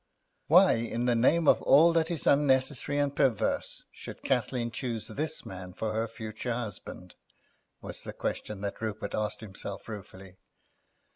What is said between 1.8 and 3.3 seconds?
that is unnecessary and